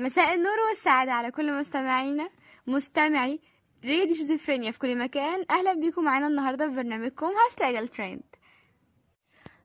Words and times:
مساء 0.00 0.34
النور 0.34 0.60
والسعادة 0.68 1.12
على 1.12 1.30
كل 1.30 1.52
مستمعينا. 1.58 2.30
مستمعي 2.66 3.40
راديو 3.84 4.14
شيزوفرينيا 4.14 4.70
في 4.70 4.78
كل 4.78 4.98
مكان. 4.98 5.44
أهلا 5.50 5.72
بيكم 5.74 6.04
معانا 6.04 6.26
النهاردة 6.26 6.68
في 6.68 6.76
برنامجكم 6.76 7.26
هاشتاج 7.26 7.76
الترند 7.76 8.22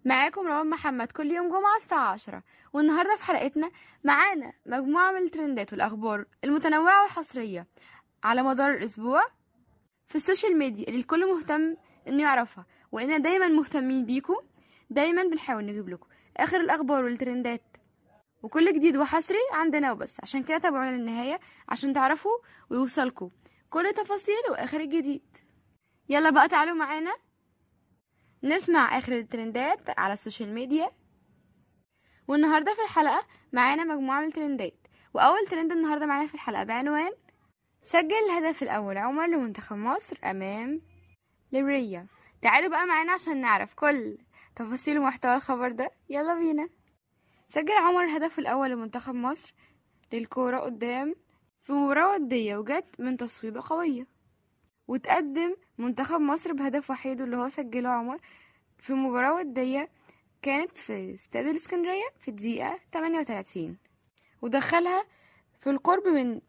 معاكم 0.06 0.48
روان 0.48 0.70
محمد 0.70 1.12
كل 1.12 1.32
يوم 1.32 1.48
جمعة 1.48 1.76
الساعة 1.78 2.12
عشرة. 2.12 2.44
والنهاردة 2.74 3.16
في 3.16 3.24
حلقتنا 3.24 3.72
معانا 4.04 4.54
مجموعة 4.66 5.12
من 5.12 5.18
الترندات 5.18 5.74
والأخبار 5.74 6.26
المتنوعة 6.44 7.02
والحصرية 7.02 7.68
على 8.24 8.44
مدار 8.44 8.72
الأسبوع 8.72 9.24
في 10.08 10.16
ال 10.16 10.22
social 10.22 10.58
media 10.58 10.88
اللي 10.88 11.00
الكل 11.00 11.34
مهتم 11.34 11.76
إنه 12.08 12.24
يعرفها. 12.24 12.66
وإننا 12.92 13.18
دايما 13.18 13.48
مهتمين 13.48 14.06
بيكم. 14.06 14.38
دايما 14.90 15.24
بنحاول 15.24 15.66
نجيب 15.66 15.90
لكم 15.90 16.08
آخر 16.38 16.62
الأخبار 16.62 17.04
والترندات 17.04 17.62
وكل 18.46 18.74
جديد 18.74 18.98
وحصري 18.98 19.38
عندنا 19.54 19.92
وبس. 19.92 20.18
عشان 20.24 20.44
كده 20.44 20.58
تابعونا 20.58 20.96
للنهاية 20.96 21.40
عشان 21.70 21.94
تعرفوا 21.94 22.38
ويوصلكم 22.70 23.30
كل 23.70 23.94
تفاصيل 23.94 24.44
وآخر 24.52 24.80
الجديد. 24.80 25.38
يلا 26.10 26.30
بقى 26.30 26.48
تعالوا 26.48 26.76
معانا. 26.76 27.16
نسمع 28.44 28.98
آخر 28.98 29.14
الترندات 29.14 30.00
على 30.00 30.14
ال 30.14 30.20
social 30.20 30.54
media. 30.54 30.92
والنهاردة 32.28 32.74
في 32.74 32.82
الحلقة 32.82 33.28
معانا 33.54 33.84
مجموعة 33.84 34.22
من 34.22 34.28
الترندات. 34.28 34.88
وأول 35.14 35.48
ترند 35.48 35.72
النهارده 35.72 36.06
معانا 36.06 36.28
في 36.28 36.34
الحلقة 36.34 36.64
بعنوان 36.64 37.12
سجل 37.82 38.16
الهدف 38.30 38.64
الأول 38.64 38.98
عمر 38.98 39.26
لمنتخب 39.26 39.78
مصر 39.78 40.18
أمام 40.24 40.82
ليبريا 41.52 42.08
تعالوا 42.42 42.70
بقى 42.70 42.86
معانا 42.86 43.12
عشان 43.12 43.42
نعرف 43.42 43.74
كل 43.74 44.18
تفاصيل 44.56 45.00
ومحتوى 45.00 45.36
الخبر 45.36 45.72
ده. 45.72 45.92
يلا 46.10 46.36
بينا. 46.36 46.70
سجل 47.50 47.72
عمر 47.74 48.04
الهدف 48.04 48.40
الأول 48.40 48.70
لمنتخب 48.70 49.16
مصر 49.16 49.54
للكورة 50.14 50.58
قدام 50.58 51.16
في 51.64 51.74
مباراة 51.74 52.14
ودية 52.14 52.58
وجت 52.58 52.86
من 53.00 53.18
تصويبة 53.18 53.62
قوية. 53.66 54.08
وتقدم 54.88 55.56
منتخب 55.78 56.22
مصر 56.22 56.54
بهدف 56.54 56.90
وحيد 56.90 57.22
اللي 57.22 57.38
هو 57.38 57.50
سجله 57.50 57.90
عمر 57.90 58.20
في 58.78 58.94
مباراة 58.94 59.34
ودية 59.36 59.90
كانت 60.42 60.78
في 60.78 61.14
استاد 61.14 61.46
الإسكندرية 61.46 62.04
في 62.20 62.28
الدقيقة 62.28 62.80
38 62.92 63.78
ودخلها 64.42 65.04
في 65.60 65.70
القرب 65.70 66.08
من 66.08 66.42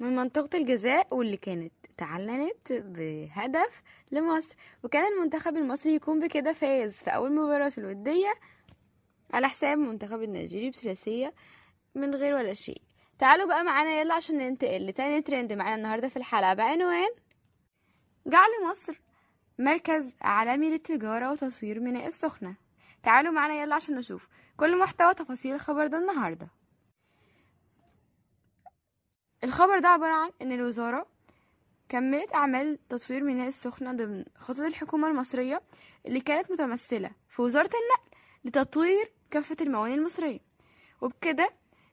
من 0.00 0.16
منطقة 0.16 0.58
الجزاء 0.58 1.14
واللي 1.14 1.36
كانت 1.36 1.72
تعلنت 1.96 2.72
بهدف 2.72 3.82
لمصر. 4.12 4.54
وكان 4.84 5.12
المنتخب 5.12 5.56
المصري 5.56 5.94
يكون 5.94 6.20
بكده 6.20 6.52
فاز 6.52 6.92
في 6.92 7.10
أول 7.10 7.32
مباراة 7.34 7.72
الودية 7.78 8.34
على 9.32 9.48
حساب 9.48 9.78
المنتخب 9.78 10.22
النيجيري 10.22 10.70
بثلاثية 10.70 11.34
من 11.94 12.14
غير 12.14 12.34
ولا 12.34 12.54
شيء. 12.54 12.82
تعالوا 13.18 13.46
بقى 13.46 13.64
معانا 13.64 14.00
يلا 14.00 14.14
عشان 14.14 14.38
ننتقل 14.38 14.86
لتاني 14.86 15.22
ترند 15.22 15.52
معانا 15.52 15.74
النهاردة 15.74 16.08
في 16.08 16.16
الحلقة. 16.16 16.54
بعنوان 16.54 17.08
جعل 18.26 18.48
مصر 18.70 19.00
مركز 19.58 20.14
عالمي 20.22 20.70
للتجارة 20.70 21.32
وتطوير 21.32 21.80
ميناء 21.80 22.06
السخنة. 22.06 22.54
تعالوا 23.02 23.32
معانا 23.32 23.62
يلا 23.62 23.74
عشان 23.74 23.94
نشوف 23.94 24.28
كل 24.56 24.78
محتوى 24.78 25.14
تفاصيل 25.14 25.54
الخبر 25.54 25.86
ده 25.86 25.98
النهاردة. 25.98 26.48
الخبر 29.44 29.78
ده 29.78 29.88
عبارة 29.88 30.12
عن 30.12 30.30
إن 30.42 30.52
الوزارة 30.52 31.06
كملت 31.88 32.34
أعمال 32.34 32.78
تطوير 32.88 33.24
ميناء 33.24 33.48
السخنة 33.48 33.92
ضمن 33.92 34.24
خطط 34.36 34.60
الحكومة 34.60 35.08
المصرية 35.08 35.62
اللي 36.06 36.20
كانت 36.20 36.50
متمثلة 36.50 37.10
في 37.28 37.42
وزارة 37.42 37.64
النقل 37.70 38.17
لتطوير 38.44 39.12
كافة 39.30 39.56
الموانئ 39.60 39.94
المصرية. 39.94 40.40
وبكده 41.00 41.50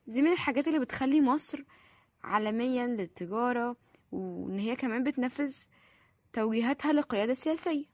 دي 0.07 0.21
من 0.21 0.31
الحاجات 0.31 0.67
اللي 0.67 0.79
بتخلي 0.79 1.21
مصر 1.21 1.63
عالميا 2.23 2.87
للتجارة 2.87 3.75
وإن 4.11 4.59
هي 4.59 4.75
كمان 4.75 5.03
بتنفذ 5.03 5.55
توجيهاتها 6.33 6.93
للقيادة 6.93 7.31
السياسية 7.31 7.86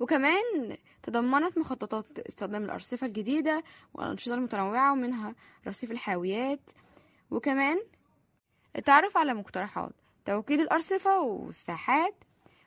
وكمان 0.00 0.76
تضمنت 1.02 1.58
مخططات 1.58 2.18
استخدام 2.18 2.64
الأرصفة 2.64 3.06
الجديدة 3.06 3.62
والأنشطة 3.94 4.34
المتنوعة 4.34 4.92
ومنها 4.92 5.34
رصيف 5.66 5.90
الحاويات 5.90 6.70
وكمان 7.30 7.76
التعرف 8.76 9.16
على 9.16 9.34
مقترحات 9.34 9.92
توكيد 10.24 10.60
الأرصفة 10.60 11.20
والساحات. 11.20 12.14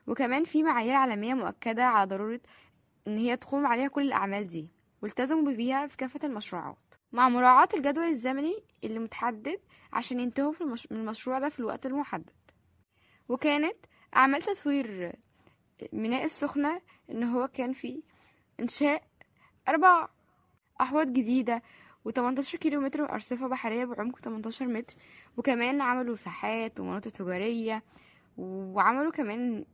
وكمان 0.07 0.43
في 0.43 0.63
معايير 0.63 0.95
عالمية 0.95 1.33
مؤكدة 1.33 1.85
على 1.85 2.09
ضرورة 2.09 2.39
إن 3.07 3.17
هي 3.17 3.37
تقوم 3.37 3.67
عليها 3.67 3.87
كل 3.87 4.01
الأعمال 4.01 4.47
دي. 4.47 4.67
والتزموا 5.01 5.51
بيها 5.53 5.87
في 5.87 5.97
كافة 5.97 6.19
المشروعات. 6.23 6.77
مع 7.11 7.29
مراعاة 7.29 7.69
الجدول 7.73 8.03
الزمني 8.07 8.63
اللي 8.83 8.99
متحدد 8.99 9.59
عشان 9.93 10.19
ينتهوا 10.19 10.51
في 10.51 10.61
المش... 10.61 10.91
من 10.91 10.97
المشروع 10.97 11.39
ده 11.39 11.49
في 11.49 11.59
الوقت 11.59 11.85
المحدد. 11.85 12.31
وكانت 13.29 13.75
أعمال 14.15 14.41
تطوير 14.41 15.15
ميناء 15.93 16.25
السخنة 16.25 16.81
إن 17.11 17.23
هو 17.23 17.47
كان 17.47 17.73
فيه 17.73 18.01
إنشاء 18.59 19.03
أربع 19.69 20.07
أحواض 20.81 21.07
جديدة 21.13 21.63
و18 22.09 22.55
كيلو 22.55 22.81
متر 22.81 23.09
أرصفة 23.13 23.47
بحرية 23.47 23.85
بعمق 23.85 24.19
18 24.19 24.67
متر 24.67 24.95
وكمان 25.37 25.81
عملوا 25.81 26.15
ساحات 26.15 26.79
ومناطق 26.79 27.11
تجارية 27.11 27.83
وعملوا 28.37 29.11
كمان 29.11 29.65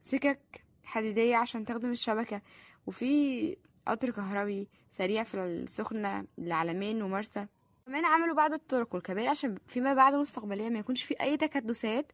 سكك 0.00 0.64
حديدية 0.84 1.36
عشان 1.36 1.64
تخدم 1.64 1.90
الشبكة. 1.90 2.42
وفي 2.86 3.56
قطر 3.86 4.10
كهربي 4.10 4.68
سريع 4.90 5.22
في 5.22 5.34
السخنة 5.34 6.26
العلمين 6.38 7.02
ومرسى. 7.02 7.46
كمان 7.86 8.04
عملوا 8.04 8.34
بعض 8.34 8.52
الطرق 8.52 8.94
والكباري 8.94 9.28
عشان 9.28 9.58
فيما 9.66 9.94
بعد 9.94 10.14
مستقبليا 10.14 10.68
ما 10.68 10.78
يكونش 10.78 11.02
في 11.02 11.20
أي 11.20 11.36
تكدسات. 11.36 12.12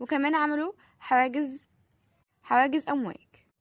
وكمان 0.00 0.34
عملوا 0.34 0.72
حواجز 1.00 1.66
حواجز 2.42 2.88
أمواج. 2.88 3.16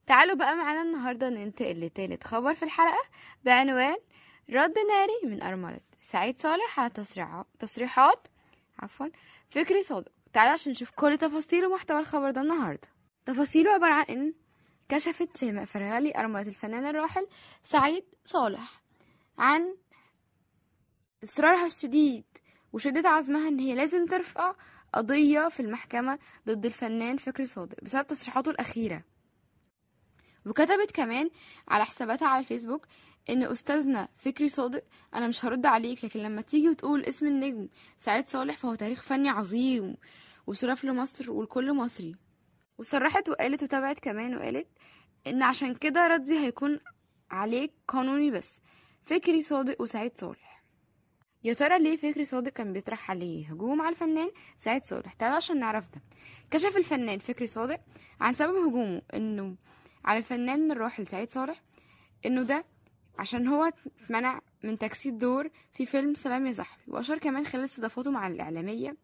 تعالوا 0.07 0.35
بقى 0.35 0.55
معانا 0.55 0.81
النهاردة 0.81 1.29
ننتقل 1.29 1.85
لتالت 1.85 2.23
خبر 2.23 2.53
في 2.53 2.63
الحلقة 2.63 3.03
بعنوان 3.43 3.97
رد 4.49 4.73
ناري 4.89 5.19
من 5.35 5.41
أرملة. 5.43 5.79
سعيد 6.01 6.41
صالح 6.41 6.79
على 6.79 6.89
تصريحات 6.89 7.47
تصريحات 7.59 8.27
عفوا 8.79 9.07
فكري 9.49 9.81
صادق. 9.81 10.11
تعالوا 10.33 10.53
عشان 10.53 10.71
نشوف 10.71 10.91
كل 10.91 11.17
تفاصيل 11.17 11.65
ومحتوى 11.65 11.99
الخبر 11.99 12.31
ده 12.31 12.41
النهاردة. 12.41 12.87
تفاصيله 13.25 13.71
عبارة 13.71 13.93
عن 13.93 14.05
إن 14.09 14.33
كشفت 14.91 15.37
شيماء 15.37 15.65
فرغلي 15.65 16.17
أرملة 16.17 16.47
الفنان 16.47 16.85
الراحل 16.85 17.27
سعيد 17.63 18.03
صالح 18.25 18.81
عن 19.37 19.75
إصرارها 21.23 21.67
الشديد 21.67 22.23
وشدة 22.73 23.09
عزمها 23.09 23.47
إن 23.47 23.59
هي 23.59 23.75
لازم 23.75 24.05
ترفع 24.05 24.55
قضية 24.93 25.49
في 25.49 25.59
المحكمة 25.59 26.19
ضد 26.47 26.65
الفنان 26.65 27.17
فكري 27.17 27.45
صادق 27.45 27.83
بسبب 27.83 28.07
تصريحاته 28.07 28.51
الأخيرة. 28.51 29.03
وكتبت 30.45 30.91
كمان 30.93 31.29
على 31.67 31.85
حساباتها 31.85 32.27
على 32.27 32.39
الفيسبوك 32.39 32.87
إن 33.29 33.43
أستاذنا 33.43 34.07
فكري 34.17 34.49
صادق 34.49 34.83
أنا 35.13 35.27
مش 35.27 35.45
هرد 35.45 35.65
عليك 35.65 36.05
لكن 36.05 36.19
لما 36.19 36.41
تيجي 36.41 36.69
وتقول 36.69 37.05
اسم 37.05 37.27
النجم 37.27 37.67
سعيد 37.97 38.27
صالح 38.27 38.57
فهو 38.57 38.75
تاريخ 38.75 39.01
فني 39.01 39.29
عظيم 39.29 39.97
وشرف 40.47 40.83
لمصر 40.85 41.31
ولكل 41.31 41.73
مصري. 41.73 42.15
وصرحت 42.81 43.29
وقالت 43.29 43.63
وتابعت 43.63 43.99
كمان 43.99 44.35
وقالت 44.37 44.67
إن 45.27 45.43
عشان 45.43 45.75
كده 45.75 46.07
ردي 46.07 46.39
هيكون 46.39 46.79
عليك 47.31 47.71
قانوني 47.87 48.31
بس. 48.31 48.59
فكري 49.03 49.41
صادق 49.41 49.81
وسعيد 49.81 50.17
صالح. 50.17 50.63
يا 51.43 51.53
ترى 51.53 51.79
ليه 51.79 51.97
فكري 51.97 52.25
صادق 52.25 52.51
كان 52.51 52.73
بيطرح 52.73 53.11
عليه 53.11 53.47
هجوم 53.51 53.81
على 53.81 53.89
الفنان 53.89 54.31
سعيد 54.59 54.85
صالح؟ 54.85 55.13
تعالوا 55.13 55.37
عشان 55.37 55.59
نعرف 55.59 55.89
ده. 55.95 56.01
كشف 56.51 56.77
الفنان 56.77 57.19
فكري 57.19 57.47
صادق 57.47 57.79
عن 58.21 58.33
سبب 58.33 58.55
هجومه 58.55 59.01
إنه 59.13 59.55
على 60.05 60.17
الفنان 60.17 60.71
الراحل 60.71 61.07
سعيد 61.07 61.29
صالح 61.29 61.61
إنه 62.25 62.43
ده 62.43 62.65
عشان 63.19 63.47
هو 63.47 63.63
اتمنع 63.63 64.41
من 64.63 64.77
تجسيد 64.77 65.17
دور 65.17 65.49
في 65.73 65.85
فيلم 65.85 66.13
سلام 66.13 66.47
يا 66.47 66.53
صاحبي. 66.53 66.81
وأشار 66.87 67.17
كمان 67.17 67.45
خلال 67.45 67.63
استضافته 67.63 68.11
مع 68.11 68.27
الإعلامية 68.27 68.97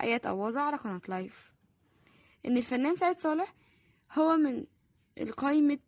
آيات 0.00 0.26
أواظة 0.26 0.60
على 0.60 0.76
قناة 0.76 1.00
لايف 1.08 1.57
إن 2.46 2.56
الفنان 2.56 2.96
سعيد 2.96 3.16
صالح 3.16 3.54
هو 4.12 4.36
من 4.36 4.64
القائمة 5.20 5.78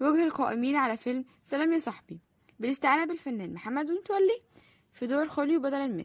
وجه 0.00 0.24
القائمين 0.24 0.76
على 0.76 0.96
فيلم 0.96 1.24
سلام 1.42 1.72
يا 1.72 1.78
صاحبي 1.78 2.20
بالاستعانة 2.60 3.04
بالفنان 3.04 3.52
محمد 3.54 3.90
متولي 3.90 4.42
في 4.92 5.06
دور 5.06 5.28
خوليو 5.28 5.60
بدلا 5.60 5.86
منه 5.86 6.04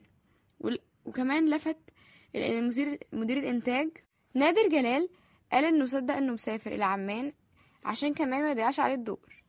وكمان 1.06 1.50
لفت 1.50 1.78
المدير 2.36 3.00
مدير 3.14 3.38
الإنتاج 3.38 3.90
نادر 4.34 4.68
جلال 4.70 5.10
قال 5.52 5.66
إنه 5.66 5.86
صدق 5.86 6.14
إنه 6.16 6.34
مسافر 6.34 6.72
إلى 6.72 6.84
عمان 6.86 7.34
عشان 7.86 8.14
كمان 8.14 8.42
ما 8.44 8.52
يضيعش 8.52 8.80
عليه 8.80 8.94
الدور. 8.94 9.44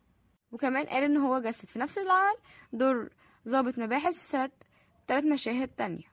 وكمان 0.52 0.86
قال 0.86 1.02
إن 1.04 1.16
هو 1.16 1.38
جسد 1.38 1.68
في 1.68 1.78
نفس 1.78 1.98
العمل 1.98 2.34
دور 2.72 3.10
ضابط 3.48 3.78
مباحث 3.78 4.18
في 4.18 4.24
سنة 4.26 4.50
تلات 5.06 5.24
مشاهد 5.24 5.68
تانية. 5.68 6.04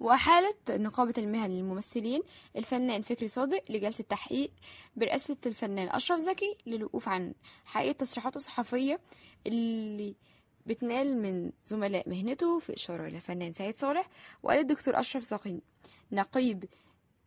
وأحالت 0.00 0.70
نقابة 0.70 1.14
المهن 1.18 1.50
للممثلين 1.50 2.22
الفنان 2.56 3.02
فكري 3.02 3.28
صادق 3.28 3.64
لجلسة 3.70 4.04
تحقيق 4.04 4.50
برئاسة 4.96 5.36
الفنان 5.46 5.88
أشرف 5.88 6.18
زكي 6.18 6.56
للوقوف 6.66 7.08
عن 7.08 7.34
حقيقة 7.64 7.92
تصريحاته 7.92 8.36
الصحفية 8.36 9.00
اللي 9.46 10.16
بتنال 10.66 11.22
من 11.22 11.52
زملاء 11.64 12.08
مهنته 12.08 12.58
في 12.58 12.74
إشارة 12.74 13.06
إلى 13.06 13.16
الفنان 13.16 13.52
سعيد 13.52 13.76
صالح 13.76 14.08
وقال 14.42 14.58
الدكتور 14.58 15.00
أشرف 15.00 15.24
زقين 15.24 15.60
نقيب 16.12 16.64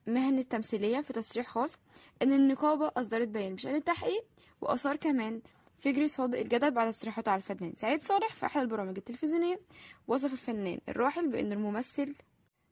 مهنة 0.07 0.41
تمثيلية 0.41 1.01
في 1.01 1.13
تصريح 1.13 1.47
خاص 1.47 1.75
إن 2.21 2.31
النقابة 2.33 2.91
أصدرت 2.97 3.27
بيان 3.27 3.55
بشأن 3.55 3.75
التحقيق 3.75 4.25
وأثار 4.61 4.95
كمان 4.95 5.41
فكري 5.79 6.07
صادق 6.07 6.39
الجدل 6.39 6.77
على 6.79 6.91
تصريحاته 6.91 7.31
على 7.31 7.37
الفنان 7.39 7.73
سعيد 7.75 8.01
صالح 8.01 8.27
في 8.27 8.45
أحد 8.45 8.61
البرامج 8.61 8.97
التلفزيونية 8.97 9.59
وصف 10.07 10.33
الفنان 10.33 10.79
الراحل 10.89 11.27
بأن 11.27 11.51
الممثل 11.51 12.15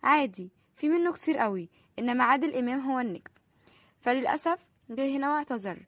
عادي 0.08 0.52
في 0.76 0.90
منه 0.90 1.14
كتير 1.14 1.38
قوي 1.38 1.70
إنما 2.00 2.24
عادل 2.24 2.56
إمام 2.56 2.80
هو 2.80 3.00
النجم. 3.00 3.32
فللأسف 4.00 4.60
جه 4.90 5.18
هنا 5.18 5.34
واعتذر. 5.34 5.86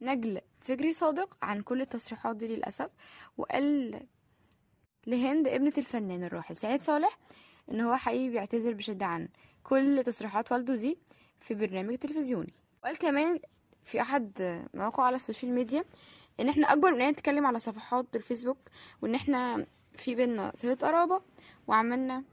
نجل 0.00 0.40
فكري 0.60 0.92
صادق 0.92 1.36
عن 1.42 1.60
كل 1.62 1.80
التصريحات 1.80 2.36
دي 2.36 2.56
للأسف 2.56 2.90
وقال 3.36 4.00
لهند 5.06 5.48
ابنة 5.48 5.72
الفنان 5.78 6.24
الراحل. 6.24 6.56
سعيد 6.56 6.82
صالح 6.82 7.18
إن 7.70 7.80
هو 7.80 7.96
حقيقي 7.96 8.28
بيعتذر 8.28 8.72
بشدة 8.72 9.06
عن 9.06 9.28
كل 9.62 10.02
تصريحات 10.06 10.52
والده 10.52 10.74
دي 10.74 10.98
في 11.40 11.54
برنامج 11.54 11.94
تلفزيوني. 11.98 12.52
وقال 12.82 12.98
كمان 12.98 13.38
في 13.84 14.00
أحد 14.00 14.32
مواقعه 14.74 15.04
على 15.04 15.16
ال 15.16 15.21
social 15.21 15.52
media 15.54 15.84
إن 16.40 16.48
إحنا 16.48 16.72
أكبر 16.72 16.90
من 16.94 17.08
نتكلم 17.08 17.46
على 17.46 17.58
صفحات 17.58 18.16
الفيسبوك 18.16 18.58
وإن 19.02 19.14
إحنا 19.14 19.66
في 19.96 20.14
بينا 20.14 20.52
صلة 20.54 20.74
قرابة 20.74 21.22
وعملنا 21.66 22.24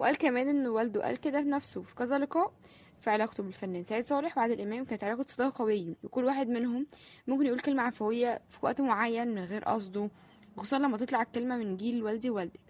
وقال 0.00 0.16
كمان 0.18 0.48
إن 0.48 0.66
والده 0.66 1.02
قال 1.02 1.16
كده 1.16 1.40
بنفسه 1.40 1.82
في 1.82 1.94
كذا 1.94 2.18
لقاء 2.18 2.52
في 3.00 3.10
علاقته 3.10 3.42
بالفنان 3.42 3.84
سعيد 3.84 4.04
صالح 4.04 4.38
وعادل 4.38 4.60
إمام 4.60 4.84
كانت 4.84 5.04
علاقة 5.04 5.22
صداقة 5.28 5.58
قوية. 5.58 5.94
وكل 6.04 6.24
واحد 6.24 6.48
منهم 6.48 6.86
ممكن 7.26 7.46
يقول 7.46 7.60
كلمة 7.60 7.82
عفوية 7.82 8.40
في 8.48 8.58
وقت 8.62 8.80
معين 8.80 9.28
من 9.34 9.44
غير 9.44 9.64
قصده 9.64 10.10
خصوصا 10.56 10.78
لما 10.78 10.96
تطلع 10.96 11.22
الكلمة 11.22 11.56
من 11.56 11.76
جيل 11.76 12.02
والدي 12.02 12.30
ووالدك. 12.30 12.60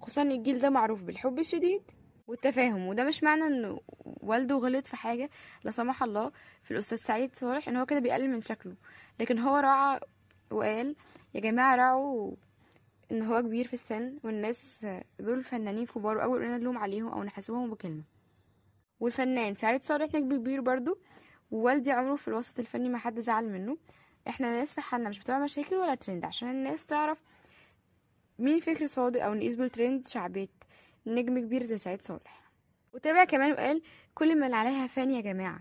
خصوصا 0.00 0.22
إن 0.22 0.30
الجيل 0.32 0.60
ده 0.60 0.70
معروف 0.70 1.02
بالحب 1.02 1.38
الشديد 1.38 1.82
والتفاهم 2.26 2.86
وده 2.88 3.04
مش 3.04 3.22
معنى 3.22 3.42
إن 3.46 3.78
والده 4.04 4.54
غلط 4.56 4.86
في 4.86 4.96
حاجة 4.96 5.30
لا 5.64 5.70
سمح 5.70 6.02
الله 6.02 6.32
في 6.62 6.70
الأستاذ 6.70 6.98
سعيد 6.98 7.36
صالح 7.36 7.68
إن 7.68 7.76
هو 7.76 7.86
كده 7.86 7.98
بيقلل 8.00 8.30
من 8.30 8.40
شكله. 8.40 8.74
لكن 9.20 9.38
هو 9.38 9.56
راعى 9.56 10.00
وقال 10.50 10.96
يا 11.34 11.40
جماعة 11.40 11.76
راعوا 11.76 12.34
إن 13.14 13.22
هو 13.22 13.42
كبير 13.42 13.66
في 13.66 13.74
السن 13.74 14.18
والناس 14.24 14.86
دول 15.18 15.44
فنانين 15.44 15.86
كبار 15.86 16.16
واول 16.16 16.42
قلنا 16.42 16.58
نلوم 16.58 16.78
عليهم 16.78 17.08
أو 17.08 17.22
نحاسبهم 17.22 17.70
بكلمة. 17.70 18.02
والفنان 19.00 19.54
سعيد 19.54 19.82
صالح 19.82 20.14
نجم 20.14 20.36
كبير 20.36 20.60
برضو. 20.60 20.98
ووالدي 21.50 21.92
عمره 21.92 22.16
في 22.16 22.28
الوسط 22.28 22.58
الفني 22.58 22.88
ما 22.88 22.98
حد 22.98 23.20
زعل 23.20 23.48
منه. 23.48 23.76
إحنا 24.28 24.52
ناس 24.52 24.74
في 24.74 24.80
حالنا 24.80 25.08
مش 25.08 25.18
بتوع 25.18 25.38
مشاكل 25.38 25.76
ولا 25.76 25.94
ترند 25.94 26.24
عشان 26.24 26.48
الناس 26.50 26.86
تعرف 26.86 27.18
مين 28.38 28.60
فكر 28.60 28.86
صادق 28.86 29.24
أو 29.24 29.34
نقيس 29.34 29.54
بالترند 29.54 30.08
شعبية 30.08 30.48
نجم 31.06 31.38
كبير 31.38 31.62
زي 31.62 31.78
سعيد 31.78 32.02
صالح. 32.02 32.50
وتابع 32.92 33.24
كمان 33.24 33.52
وقال 33.52 33.82
كل 34.14 34.40
من 34.40 34.54
عليها 34.54 34.86
فان 34.86 35.10
يا 35.10 35.20
جماعة. 35.20 35.60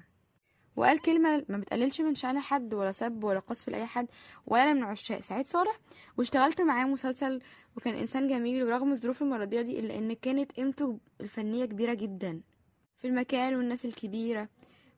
وقال 0.75 0.99
كلمة 1.01 1.45
ما 1.49 1.57
بتقللش 1.57 2.01
من 2.01 2.15
شأن 2.15 2.39
حد 2.39 2.73
ولا 2.73 2.91
سب 2.91 3.23
ولا 3.23 3.39
قصف 3.39 3.69
لأي 3.69 3.85
حد 3.85 4.07
ولا 4.47 4.63
أنا 4.63 4.73
من 4.73 4.83
عشاق. 4.83 5.19
سعيد 5.19 5.45
صالح 5.45 5.79
واشتغلت 6.17 6.61
معاه 6.61 6.85
مسلسل 6.85 7.41
وكان 7.77 7.95
إنسان 7.95 8.27
جميل 8.27 8.63
ورغم 8.63 8.91
الظروف 8.91 9.21
المرضية 9.21 9.61
دي 9.61 9.79
إلا 9.79 9.97
إن 9.97 10.13
كانت 10.13 10.51
قيمته 10.51 10.99
الفنية 11.21 11.65
كبيرة 11.65 11.93
جدا 11.93 12.41
في 12.97 13.07
المكان 13.07 13.55
والناس 13.55 13.85
الكبيرة. 13.85 14.49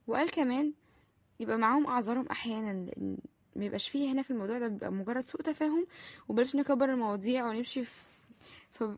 وقال 0.07 0.31
كمان 0.31 0.73
يبقى 1.39 1.57
معاهم 1.57 1.87
أعذارهم 1.87 2.27
أحيانا 2.31 2.85
ما 3.55 3.65
يبقاش 3.65 3.89
فيه 3.89 4.11
هنا 4.13 4.21
في 4.21 4.31
الموضوع 4.31 4.59
ده 4.59 4.67
بيبقى 4.67 4.91
مجرد 4.91 5.21
سوء 5.23 5.41
تفاهم 5.41 5.87
وبلاش 6.29 6.55
نكبر 6.55 6.89
المواضيع 6.93 7.47
ونمشي 7.49 7.83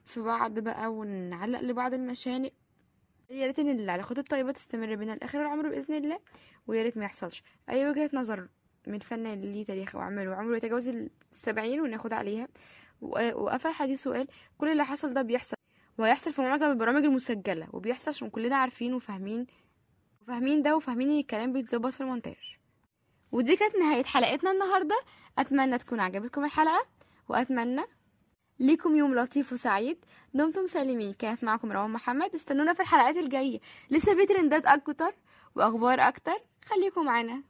في 0.06 0.22
بعض 0.22 0.60
بقى 0.60 0.94
ونعلق 0.94 1.62
لبعض 1.62 1.94
المشانق. 1.94 2.52
يا 3.30 3.46
ريت 3.48 3.60
ان 3.60 3.80
العلاقات 3.80 4.18
الطيبة 4.18 4.52
تستمر 4.52 4.96
بينا 4.96 5.12
لآخر 5.12 5.42
العمر 5.42 5.70
بإذن 5.70 5.96
الله. 5.96 6.20
ويا 6.68 6.84
ريت 6.84 6.98
ما 6.98 7.06
يحصلش. 7.06 7.44
أي 7.70 7.90
وجهة 7.90 8.10
نظر 8.14 8.48
من 8.88 9.00
فنان 9.00 9.42
ليه 9.42 9.66
تاريخ 9.66 9.96
وعمل 9.96 10.28
وعمره 10.28 10.58
يتجاوز 10.58 10.88
السبعين 11.32 11.82
وناخد 11.82 12.14
عليها. 12.14 12.48
وقفل 13.02 13.72
حديثه 13.72 14.10
وقال 14.10 14.28
كل 14.58 14.68
اللي 14.68 14.86
حصل 14.86 15.14
ده 15.14 15.22
بيحصل 15.22 15.58
وهيحصل 15.98 16.34
في 16.34 16.42
معظم 16.42 16.70
البرامج 16.70 17.04
المسجلة 17.04 17.68
وبيحصل 17.74 18.12
عشان 18.12 18.30
كلنا 18.30 18.56
عارفين 18.56 18.94
وفاهمين 18.94 19.48
وفاهمين 20.22 20.62
ده 20.62 20.76
وفاهمين 20.78 21.10
إن 21.10 21.20
الكلام 21.20 21.54
بيتظبط 21.54 21.94
في 21.94 22.02
المونتاج. 22.02 22.58
ودي 23.32 23.56
كانت 23.56 23.76
نهاية 23.76 24.04
حلقتنا 24.04 24.52
النهارده. 24.52 24.96
أتمنى 25.38 25.78
تكون 25.78 26.00
عجبتكم 26.00 26.46
الحلقة 26.46 26.86
وأتمنى 27.30 27.82
ليكم 28.60 28.96
يوم 28.96 29.16
لطيف 29.16 29.54
وسعيد. 29.54 30.06
دمتم 30.34 30.68
سالمين. 30.68 31.14
كانت 31.14 31.44
معكم 31.44 31.72
روان 31.72 31.90
محمد. 31.90 32.36
استنونا 32.36 32.74
في 32.74 32.80
الحلقات 32.80 33.18
الجاية. 33.18 33.60
لسه 33.90 34.16
في 34.16 34.26
ترندات 34.26 34.66
أكتر. 34.66 35.14
وأخبار 35.58 36.00
أكتر 36.00 36.38
خليكم 36.66 37.06
معانا 37.06 37.44